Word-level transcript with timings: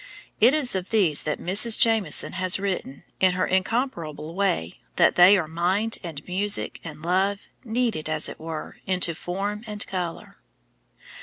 It 0.39 0.55
is 0.55 0.73
of 0.73 0.89
these 0.89 1.21
that 1.25 1.37
Mrs. 1.37 1.77
Jameson 1.77 2.31
has 2.31 2.59
written, 2.59 3.03
in 3.19 3.33
her 3.33 3.45
incomparable 3.45 4.33
way, 4.33 4.79
that 4.95 5.13
they 5.13 5.37
are 5.37 5.45
"mind 5.45 5.99
and 6.01 6.25
music 6.27 6.79
and 6.83 7.05
love, 7.05 7.41
kneaded, 7.63 8.09
as 8.09 8.27
it 8.27 8.39
were, 8.39 8.77
into 8.87 9.13
form 9.13 9.63
and 9.67 9.85
color." 9.85 10.39